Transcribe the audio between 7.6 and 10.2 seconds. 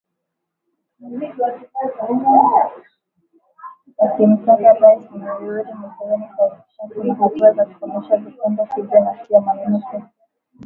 kukomesha vitendo hivyo na sio maneno pekee.